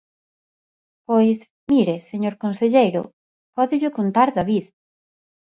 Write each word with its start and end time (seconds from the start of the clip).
Pois, 1.07 1.39
mire, 1.69 1.95
señor 2.11 2.35
conselleiro, 2.43 3.01
pódello 3.55 3.89
contar 3.97 4.29
David. 4.37 4.65